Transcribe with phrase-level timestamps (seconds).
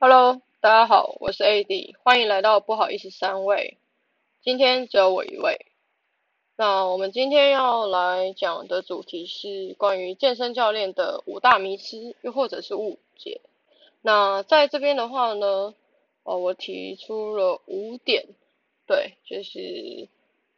[0.00, 3.78] Hello，大家好，我是 AD，欢迎来到不好意思三位。
[4.42, 5.66] 今天只有我一位。
[6.56, 13.40] 那我们今天要来讲的主题是关于健身教练的五大迷思，又或者是误解。
[14.02, 15.74] 那在这边的话呢，
[16.24, 18.26] 哦，我提出了五点，
[18.86, 20.08] 对，就是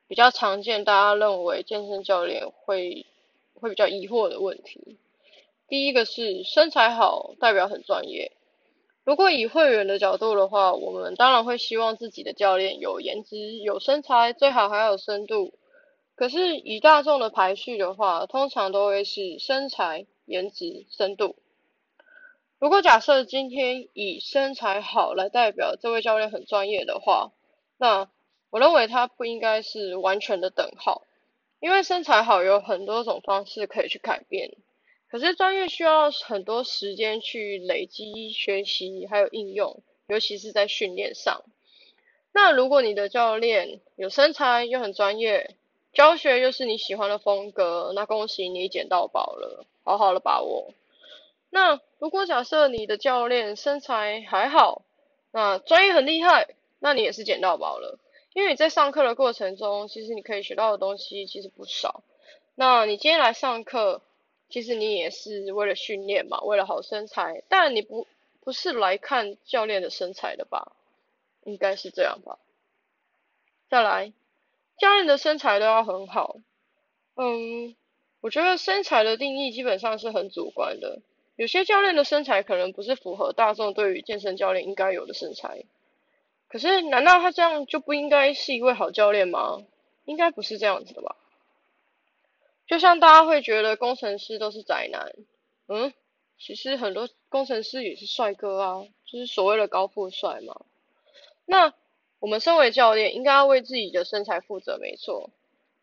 [0.08, 3.06] 比较常见，大家认为健身教练会
[3.54, 4.96] 会比较疑惑的问题。
[5.68, 8.32] 第一个是身材好代表很专业。
[9.06, 15.54] 如果以会员的角度的话，我们当然会希望自己的教练有颜值、有身材，最好还有深度。
[16.16, 21.36] 可是以大众的排序的话，通常都会是身材、颜值、深度。
[22.58, 27.30] 如果假设今天以身材好来代表这位教练很专业的话，
[27.76, 28.10] 那
[28.50, 31.02] 我认为他不应该是完全的等号，
[31.60, 34.56] 因为身材好有很多种方式可以去改变。
[35.16, 41.42] 可是专业需要很多时间去累积、学习，还有应用，尤其是在训练上。
[42.34, 45.56] 那如果你的教练有身材又很专业，
[45.94, 50.74] 教学又是你喜欢的风格，那恭喜你捡到宝了，好好的把握。
[51.48, 54.82] 那如果假设你的教练身材还好，
[55.32, 56.46] 那专业很厉害，
[56.78, 57.98] 那你也是捡到宝了，
[58.34, 62.02] 因为你在上课的过程中，其实你可以学到的东西其实不少。
[62.54, 64.02] 那你今天来上课。
[64.48, 68.06] 其实你也是为了训练嘛，为了好身材，但你不
[68.40, 70.72] 不是来看教练的身材的吧？
[71.44, 72.38] 应该是这样吧。
[73.68, 74.12] 再来，
[74.78, 76.36] 教练的身材都要很好。
[77.16, 77.74] 嗯，
[78.20, 81.00] 我觉得身材的定义基本上是很主观的。
[81.34, 85.64] 有些教练的身材可能不是符合大众对于健身教练应该有的身材。
[86.48, 89.62] 可是，难道他这样就不应该是一位好教练吗？
[90.04, 91.16] 应该不是这样子的吧？
[92.66, 95.12] 就像大家会觉得工程师都是宅男，
[95.68, 95.92] 嗯，
[96.38, 100.64] 其实很多工程师也是帅哥啊，就是所谓的高富帅嘛。
[101.44, 101.72] 那
[102.18, 105.30] 我们身为教练，应该要为自己的身材负责，没错。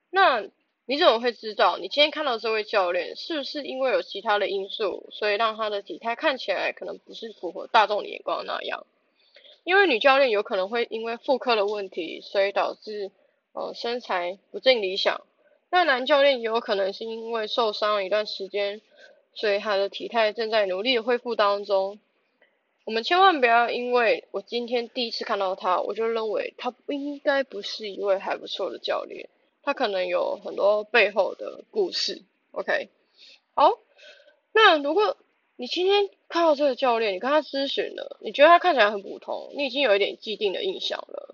[0.09, 0.43] 那
[0.85, 8.85] 你怎么会知道你今天看到这位教练是不是因为有其他的因素，所以让他的体态看起来可能不是符合大众的眼光那样？
[9.63, 13.11] 因为女教练有可能会因为妇科的问题，所以导致
[13.53, 15.21] 呃身材不尽理想。
[15.73, 18.79] 那男教练也有可能是因为受伤一段时间，
[19.33, 21.97] 所以他的体态正在努力的恢复当中。
[22.85, 29.29] 我们千万不要因为我今天第一次看到他，我就认为他不应该不是一位还不错的教练。
[29.63, 32.21] 他可能有很多背后的故事。
[32.51, 32.89] OK，
[33.55, 33.71] 好，
[34.51, 35.17] 那如果
[35.55, 41.33] 你今天看到这个教练，你跟他咨询了，你觉得他看起来很普通，你已经有一点既定的印象了。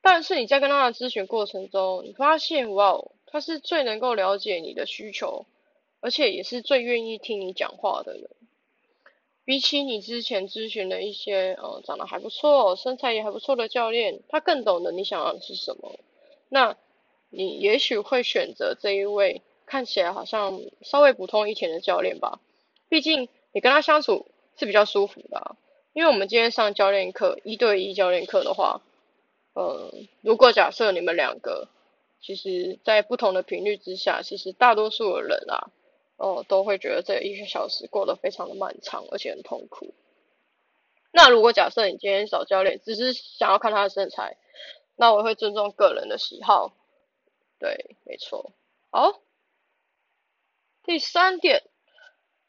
[0.00, 3.10] 但是你在跟他的咨询过程中，你发现，哇哦！
[3.34, 5.44] 他是最能够了解你的需求，
[5.98, 8.30] 而且也是最愿意听你讲话的人。
[9.44, 15.98] 比起你之前咨询的一些，呃，长得还不错、身材也还不错的教练，他更懂得你想要的是什么。
[16.48, 16.76] 那
[17.28, 22.38] 你也许会选择这一位看起来好像稍微普通一点的教练吧。
[22.88, 25.56] 毕竟你跟他相处是比较舒服的。
[25.92, 28.80] 因为我们今天上教练课，一对一教练课的话，
[29.56, 31.66] 嗯，如果假设你们两个。
[32.26, 35.68] 其实，在不同的频率之下，其实大多数的人啊，
[36.16, 39.92] 哦，都会觉得这一个小时过得非常的漫长，而且很痛苦。
[41.12, 44.38] 那如果假设你今天找教练，只是想要看他的身材，
[44.96, 46.72] 那我会尊重个人的喜好。
[47.58, 48.52] 对，没错。
[48.90, 49.20] 好，
[50.82, 51.62] 第三点，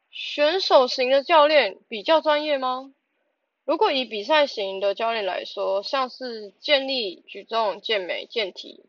[0.09, 2.93] 选手型的教练比较专业吗？
[3.65, 8.85] 如果以比赛型的教练来说，像是健力、举重、健美、健体。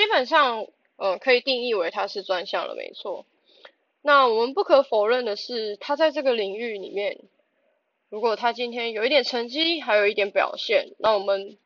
[0.00, 0.66] 基本上，
[0.96, 3.26] 呃，可以定义为他是专项了，没错。
[4.00, 7.18] 那我们不可否认的是，他在这个领域里面，
[8.08, 11.58] 如果他今天有一点成绩，还有一点表现，那我们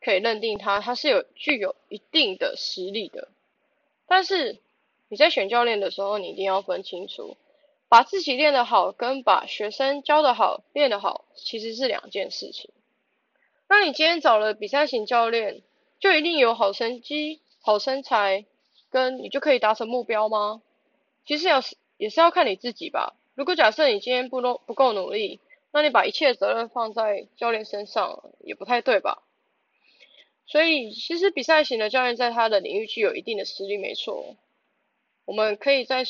[0.00, 3.28] 可以认定他他是有具有一定的实力的。
[4.06, 4.56] 但是
[5.08, 7.36] 你在选教练的时候，你一定要分清楚，
[7.90, 12.70] 把自己练得好，跟把学生教得好、练得好，其实是两件事情。
[13.68, 15.60] 那你今天找了比赛型教练，
[16.00, 17.42] 就一定有好成绩？
[17.66, 18.44] 好身材，
[18.90, 20.62] 跟你就可以达成目标吗？
[21.26, 23.16] 其实要是也是要看你自己吧。
[23.34, 25.40] 如果假设你今天不够不够努力，
[25.72, 29.24] 那你把一切责任放在教练身上，也不太对吧？
[30.46, 34.36] 所以其实比赛型的教练在他的领域具有一定的实力，没错。
[35.24, 36.04] 我们可以在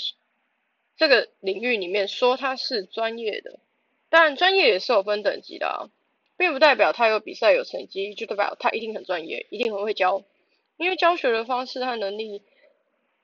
[0.98, 3.58] 这个领域里面说他是专业的，
[4.10, 5.88] 但专业也是有分等级的，
[6.36, 10.22] 并不代表他有比赛有成绩，就代表他一定很专业，一定很会教。
[10.76, 12.42] 因为教学的方式和能力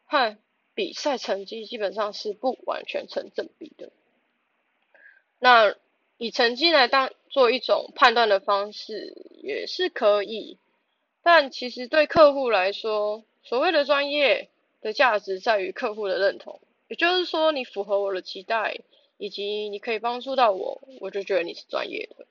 [0.05, 0.37] 和
[0.75, 3.91] 比赛成绩基本上是不完全成正比的。
[5.39, 5.75] 那
[6.17, 10.59] 以成绩来当做一种判断的方式也是可以，
[11.23, 14.49] 但其实对客户来说，所谓的专业
[14.81, 18.79] 的价值在于客户的认同，也就是说你符合我的期待，
[19.19, 22.25] 以及你可以帮助到我，我就觉得你是专业的。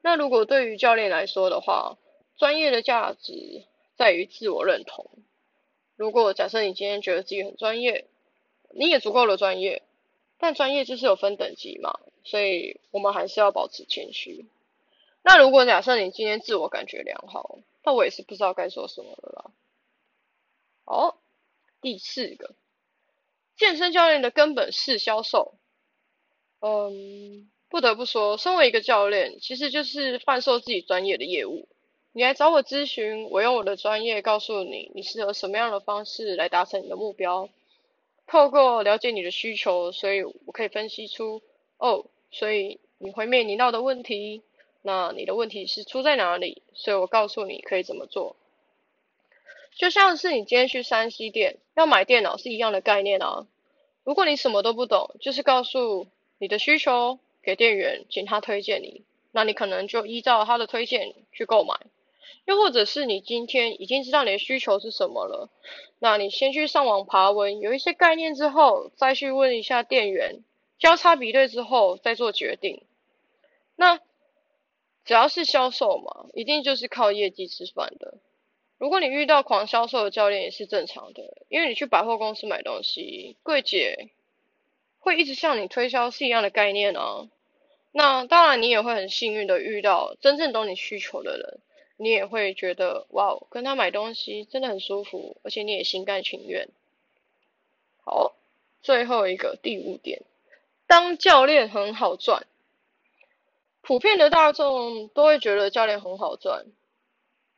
[0.00, 1.98] 那如果对于教练来说的话，
[2.36, 3.64] 专业的价值
[3.96, 5.10] 在于自我认同。
[5.96, 8.06] 如果假设你今天觉得自己很专业，
[8.70, 9.82] 你也足够的专业。
[10.36, 14.44] 但专业就是有分等级嘛，所以我们还是要保持谦虚。
[15.22, 19.50] 那如果假设你今天自我感觉良好，那我也是不知道该说什么了啦。
[20.84, 21.18] 好，
[21.80, 22.54] 第四个，
[23.56, 25.54] 健身教练的根本是销售。
[26.60, 31.68] 嗯，不得不说，身为一个教练，其实就是贩售自己专业的业务。
[32.16, 37.48] 你来找我咨询，我用我的专业告诉你，你适合什么样的方式来达成你的目标。
[38.28, 41.42] 透过了解你的需求，所以我可以分析出，
[41.76, 44.42] 哦，所以你会面临到的问题，
[44.80, 46.62] 那你的问题是出在哪里？
[46.72, 48.36] 所以我告诉你可以怎么做。
[49.74, 53.48] 就像是你今天去三 C 店要买电脑是一样的概念啊。
[54.04, 56.06] 如果你什么都不懂，就是告诉
[56.38, 59.02] 你的需求给店员，请他推荐你，
[59.32, 61.74] 那你可能就依照他的推荐去购买。
[62.44, 65.50] 又或者是你今天已经知道你的需求是什么了，
[65.98, 70.42] 那你先去上网爬文，有一些概念之后，再去问一下店员，
[70.78, 72.82] 交叉比对之后再做决定。
[73.76, 73.98] 那
[75.04, 78.18] 只要是销售嘛，一定就是靠业绩吃饭的。
[78.78, 84.10] 如果你遇到狂销售的教练也是正常的，因为你去百货公司买东西，柜姐
[84.98, 87.28] 会一直向你推销是一样的概念啊。
[87.92, 91.60] 那当然你也会很幸运的遇到真正懂你需求的人。
[91.96, 96.68] 你也会觉得哇，跟他买东西真的很舒服，而且你也心甘情愿。
[98.04, 98.34] 好，
[98.82, 100.22] 最后一个第五点，
[100.86, 102.46] 当教练很好赚。
[103.80, 106.64] 普遍的大众都会觉得教练很好赚。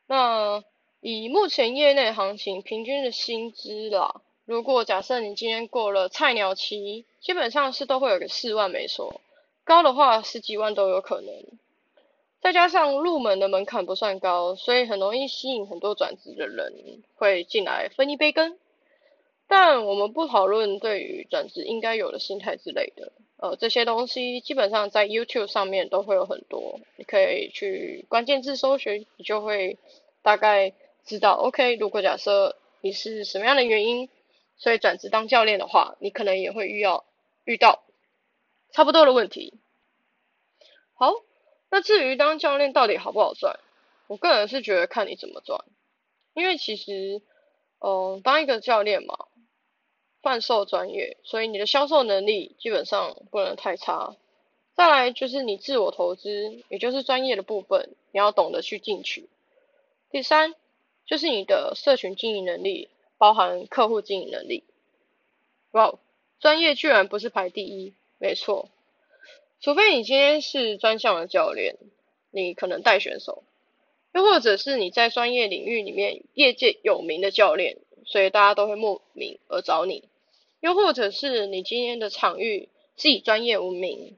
[0.06, 0.62] 那
[1.00, 9.20] 以目前业内行情平均的薪资啦，如果假设你今天过了菜鸟期，基本上是都会有个四万没错，
[9.64, 11.32] 高的话十几万都有可能。
[12.46, 18.56] 再加上入门的门槛不算高，所以很容易吸引很多转职的人会进来分一杯羹。
[19.48, 29.76] 但我们不讨论对于转职应该有的心态之类的，呃，这些东西基本上在 YouTube 上面都会有很多，你可以去关键字搜寻，你就会
[30.22, 30.72] 大概
[31.04, 31.32] 知道。
[31.32, 34.08] OK，如果假设你是什么样的原因，
[34.56, 37.04] 所以转职当教练的话，你可能也会遇到
[37.44, 37.82] 遇到
[38.70, 39.54] 差不多的问题。
[40.94, 41.10] 好。
[41.70, 43.58] 那至于当教练到底好不好赚，
[44.06, 45.64] 我个人是觉得看你怎么赚，
[46.34, 47.22] 因为其实，
[47.80, 49.26] 嗯，当一个教练嘛，
[50.22, 54.16] 贩售专业，所以你的销售能力基本上不能太差。
[54.74, 59.28] 再来就是你自我投资，也就是专业的部分，你要懂得去进取。
[60.10, 60.54] 第三
[61.06, 64.64] 就是你的社群经营能力，包含客户经营能力。
[65.70, 65.98] 哇，
[66.38, 68.68] 专业居然不是排第一，没错。
[69.60, 71.76] 除非你今天是专项的教练，
[72.30, 73.42] 你可能带选手，
[74.12, 80.08] 又或者是你在专业领域里面业界有名的教练，所以大家都会慕名而找你。
[80.60, 84.16] 又或者是你今天的场域自己专业闻名，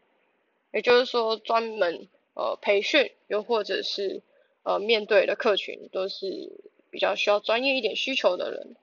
[0.72, 4.22] 也就是说专门呃培训，又或者是
[4.62, 6.52] 呃面对的客群都是
[6.90, 8.76] 比较需要专业一点需求的人。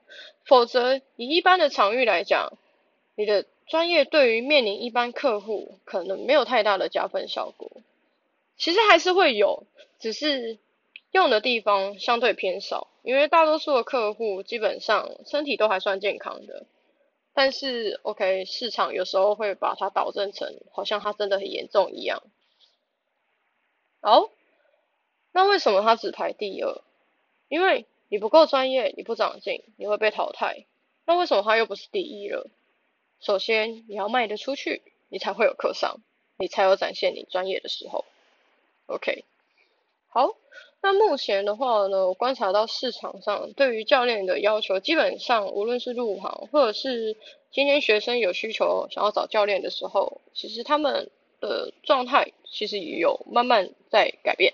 [0.46, 2.58] 否则以一般的场域来讲，
[3.16, 7.72] 你的专业对于面临一般客户可能没有太大的加分效果，
[8.58, 9.66] 其实还是会有，
[10.00, 10.60] 只是
[11.12, 16.66] 用的地方相对偏少，因为大多数的客户基本上身体都还算健康的，
[17.34, 22.22] 但是 OK 市场有时候会把它导正成好像它真的很严重一样。
[24.02, 24.30] 好，
[25.32, 26.82] 那为什么它只排第二？
[27.48, 30.66] 因为你不够专业，你不长进，你会被淘汰。
[31.06, 32.48] 那为什么它又不是第一了？
[33.26, 35.96] 首先，你要卖得出去，你才会有客商，
[36.38, 38.06] 你才有展现你专业的时候。
[38.86, 39.24] OK，
[40.10, 40.36] 好，
[40.80, 47.18] 那目前的话呢，我观察到市场上对于教练的要求，基本上无论是入行，或者是
[47.52, 51.10] 今天学生有需求想要找教练的时候，其实他们
[51.42, 54.54] 的状态其实也有慢慢在改变。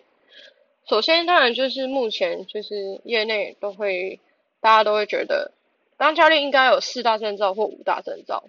[0.88, 4.22] 首先，当然就是目前就是业内都会，
[4.62, 5.52] 大家都会觉得。
[5.98, 8.46] 当教练应该有四大证照或五大证照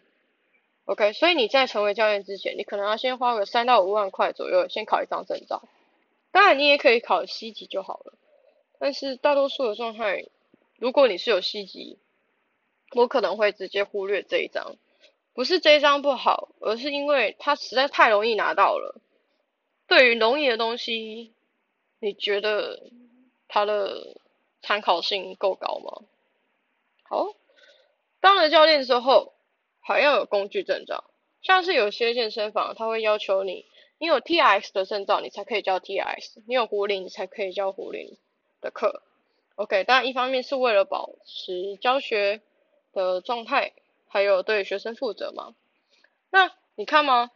[0.84, 5.62] ，OK，所以你在成为教练之前，你可能要先花个三到五万块左右，先考一张证照。
[6.30, 8.14] 当然你也可以考 C 级就好了，
[8.78, 10.24] 但是大多数的状态，
[10.78, 11.98] 如果你是有 C 级，
[12.94, 14.76] 我可能会直接忽略这一张，
[15.34, 19.00] 不是这一张不好，而是因为它实在太容易拿到了。
[19.86, 21.32] 对于容易的东西，
[22.00, 22.90] 你觉得
[23.46, 24.16] 它的
[24.62, 26.02] 参考性够高吗？
[27.02, 27.34] 好，
[28.20, 29.34] 当了教练之后，
[29.82, 31.04] 还要有工具证照，
[31.42, 33.66] 像是有些健身房他会要求你，
[33.98, 38.16] 你有 T X 的证照，你才可以教 T X，你有壶铃，你才可以教壶铃
[38.60, 39.02] 的课。
[39.56, 42.40] OK，当然一方面是为了保持教学
[42.92, 43.72] 的状态，
[44.08, 45.54] 还有对学生负责嘛。
[46.30, 47.30] 那你看吗？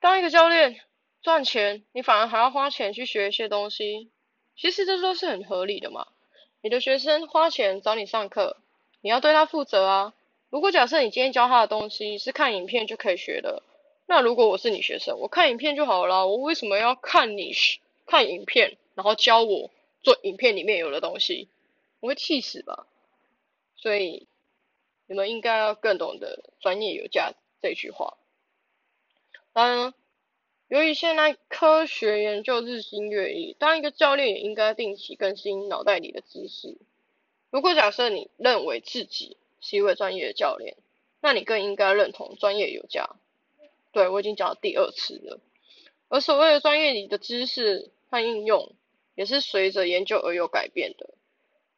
[0.00, 0.80] 当一个教练
[1.20, 4.10] 赚钱，你反而还要花钱去学一些东西，
[4.56, 6.06] 其实这都是很合理的嘛。
[6.60, 8.56] 你的学生花钱找你上课。
[9.00, 10.14] 你要对他负责啊！
[10.50, 13.62] 如果假设你今天教他的东西是看影片就可以学的，
[14.06, 17.52] 那如果我是你学生，我看影片就好了，我为什么要看你
[18.06, 19.70] 看影片，然后教我
[20.02, 21.48] 做影片里面有的东西？
[22.00, 22.86] 我会气死吧！
[23.76, 24.26] 所以
[25.06, 28.16] 你们应该要更懂得“专业有价”这句话。
[29.52, 29.94] 当然，
[30.68, 36.78] 由于现在科学研究日新月异，当一个教练也应该定期更新脑袋里的知识。
[37.50, 39.36] 如果假设你认为自己
[39.68, 40.78] 是一位专业的教练，
[41.20, 43.16] 那你更应该认同专业有价。
[43.92, 45.40] 对我已经讲了第二次了。
[46.08, 48.72] 而所谓的专业里的知识和应用，
[49.14, 51.10] 也是随着研究而有改变的。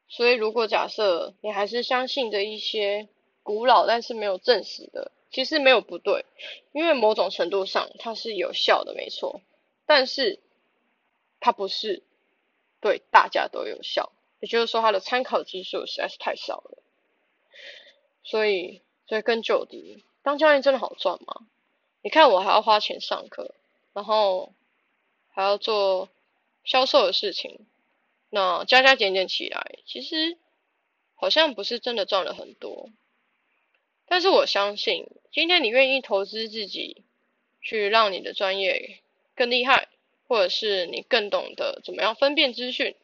[0.09, 3.09] 所以如果假设你还是相信着一些
[3.43, 6.25] 古老但是没有证实的，其实没有不对，
[6.71, 9.41] 因为某种程度上它是有效的，没错。
[9.85, 10.39] 但是
[11.41, 12.05] 它不是
[12.81, 14.13] 对大家都有效。
[14.39, 16.79] 也就是说，它的参考基数实在是太少了，
[18.31, 21.49] 所以，所以根究底，当教练真的好赚吗？
[22.01, 23.57] 你看，我还要花钱上课，
[23.93, 24.53] 然后
[25.31, 26.09] 还要做
[26.63, 27.67] 销售的事情，
[28.29, 30.39] 那加加减减起来，其实
[31.17, 32.91] 好像不是真的赚了很多。
[34.07, 37.03] 但是我相信，今天你愿意投资自己，
[37.61, 39.01] 去让你的专业
[39.35, 39.89] 更厉害，
[40.29, 42.95] 或者是你更懂得怎么样分辨资讯。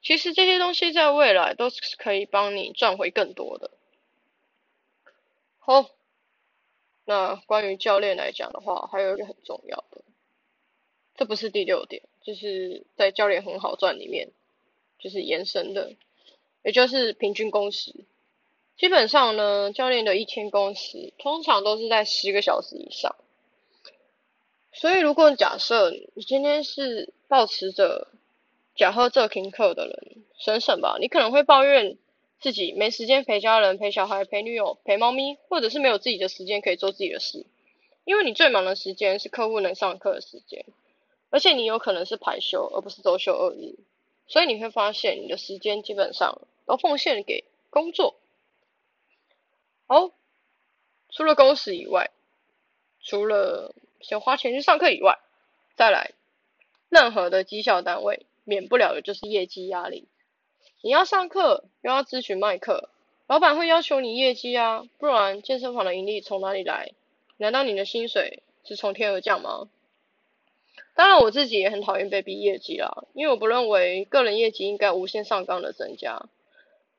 [0.00, 3.70] 其实这些东西在未来都是可以帮你赚回更多的。
[5.70, 5.88] 好，
[7.04, 10.02] 那关于教练来讲的话，还有一个很重要的，
[11.14, 14.30] 这不是第六点，就是在教练很好赚里面，
[14.98, 15.92] 就是延伸的，
[16.64, 17.94] 也就是平均工时。
[18.78, 23.14] 基本上呢，教练的一天工时通常都是在十个小时以上。
[24.72, 28.08] 所以如果假设你今天是保持着
[28.74, 30.96] 假喝这听课的人，省省吧。
[30.98, 31.96] 你可能会抱怨
[32.40, 37.46] 自己没时间陪家人、陪小孩、陪女友、陪猫咪，或者是没有自己的时间可以做自己的事。
[38.04, 40.64] 因为你最忙的时间是客户能上课的时间，
[41.28, 43.78] 而且你有可能是排休而不是周休二日，
[44.26, 48.16] 所以你会发现你的时间基本上都奉献给工作。
[49.86, 50.12] 哦，
[51.10, 52.10] 除了工时以外，
[53.02, 55.18] 除了先花钱去上课以外，
[55.76, 56.12] 再来
[56.88, 58.26] 任何的绩效单位。
[58.44, 60.08] 免不了的就是业绩压力。
[60.82, 62.88] 你要上课，又要咨询卖课，
[63.26, 66.92] 老板会要求你业绩啊，不然健身房的盈利从哪里来？
[67.36, 69.68] 难道你的薪水是从天而降吗？
[70.94, 76.28] 当然，我自己也很讨厌被逼业绩啦，因为我不认为个人业绩应该无限上纲的增加。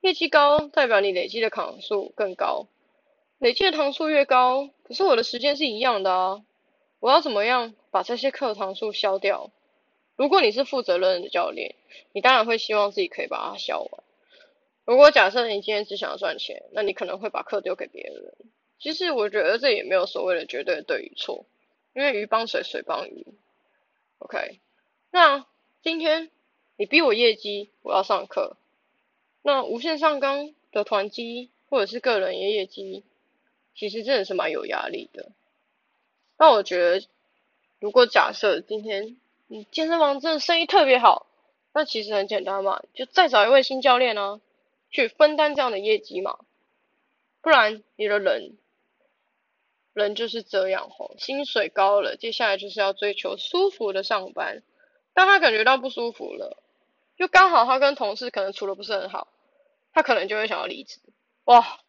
[0.00, 2.68] 业绩高代表你累积的堂数更高，
[3.38, 6.42] 累积的堂数越高，可是我的时间是一样的啊，
[7.00, 9.50] 我要怎么样把这些课堂数消掉？
[10.16, 11.74] 如果你是负责任的教练，
[12.12, 14.04] 你当然会希望自己可以把它消完。
[14.84, 18.34] 如果假设你今天只想要赚钱，那你可能会把课丢给别人。
[18.78, 21.46] 其实我觉得这也没有所谓的绝对的对与错，
[21.94, 23.26] 因为鱼帮水，水帮鱼。
[24.18, 24.60] OK，
[25.10, 25.46] 那
[25.82, 26.30] 今天
[26.76, 28.56] 你逼我业绩，我要上课，
[29.40, 33.02] 那无限上纲的团积或者是个人业业绩，
[33.74, 35.30] 其实真的是蛮有压力的。
[36.36, 37.06] 那我觉得，
[37.80, 39.16] 如果假设今天。
[39.46, 41.26] 你健身房真的生意特别好，
[41.74, 44.40] 那其实很简单嘛，就再找一位新教练呢，
[44.90, 46.38] 去分担这样的业绩嘛。
[47.42, 48.56] 不然你的人，
[49.92, 54.62] 人就是这样吼，薪水高了，接下来就是要追求舒服的上班。
[55.12, 56.56] 当他感觉到不舒服了，
[57.16, 59.28] 就刚好他跟同事可能处的不是很好，
[59.92, 61.00] 他可能就会想要离职。
[61.44, 61.80] 哇，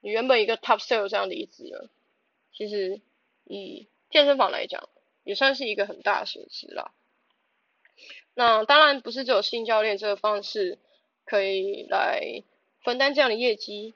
[0.00, 1.88] 你原本一个 top sale 这样离职了，
[2.52, 3.00] 其实
[3.44, 4.88] 以健身房来讲。
[5.26, 6.92] 也算是一个很大的损失啦。
[8.32, 10.78] 那当然不是只有新教练这个方式
[11.24, 12.42] 可以来
[12.82, 13.94] 分担这样的业绩，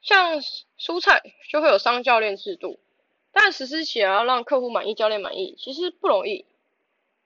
[0.00, 2.78] 像蔬菜就会有商教练制度，
[3.32, 6.46] 但实施起来要让客户满意、教练满意，其实不容易。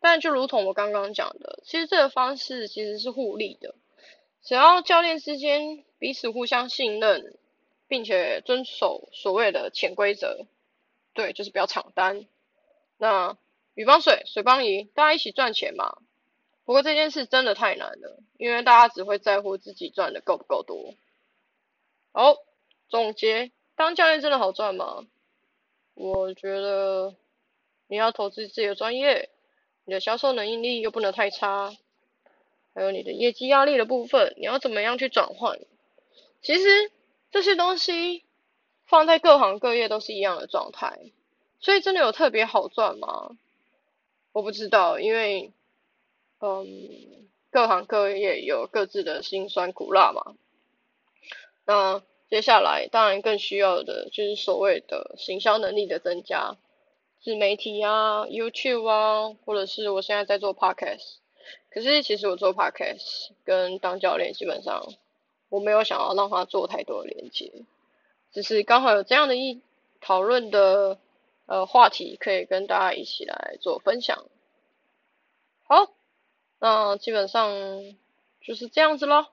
[0.01, 3.75] 但就如同我刚刚讲的，其实这个方式其实是互利的，
[4.43, 7.37] 只要教练之间彼此互相信任，
[7.87, 10.47] 并且遵守所谓的潜规则，
[11.13, 12.27] 对，就是不要抢单。
[13.01, 13.39] 那
[13.73, 15.97] 雨帮水，水帮鱼，大家一起赚钱嘛。
[16.67, 20.95] 不过这件事真的太难了，因为大家只会在乎自己赚的够不够多。
[22.13, 22.37] 好，
[22.91, 25.07] 总结，当教练真的好赚吗？
[25.95, 27.17] 我觉得
[27.89, 29.31] 你要投资自己的专业，
[29.87, 31.75] 你的销售能力又不能太差，
[32.75, 35.59] 还有你的业绩压力的部分，你要怎么样去转换？
[36.43, 36.93] 其实
[37.31, 38.25] 这些东西
[38.85, 41.13] 放在各行各业都是一样的状态，
[41.61, 43.37] 所以真的有特别好赚吗？
[44.33, 45.53] 我不知道，因为
[46.41, 46.67] 嗯，
[47.51, 50.35] 各行各业有各自的辛酸苦辣嘛。
[51.67, 56.57] 那接下来当然更需要的就是所谓的行销能力的增加，
[57.21, 61.17] 自媒体啊、YouTube 啊，或者是我现在在做 Podcast。
[61.71, 64.93] 可是其实我做 Podcast 跟当教练基本上
[65.49, 67.53] 我没有想要让他做太多的连接，
[68.33, 69.61] 只是刚好有这样的一
[70.01, 70.99] 讨论的
[71.51, 74.25] 呃话题，可以跟大家一起来做分享。
[75.65, 75.93] 好，
[76.61, 77.51] 那基本上
[78.41, 79.33] 就是这样子咯。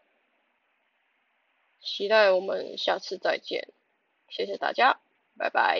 [1.80, 3.68] 期待我们下次再见，
[4.30, 5.00] 谢谢大家，
[5.38, 5.80] 拜拜。